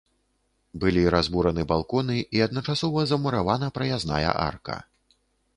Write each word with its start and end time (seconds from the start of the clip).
Былі 0.83 1.03
разбураны 1.15 1.65
балконы 1.73 2.17
і 2.39 2.43
адначасова 2.47 3.05
замуравана 3.13 3.73
праязная 3.79 4.25
арка. 4.49 4.83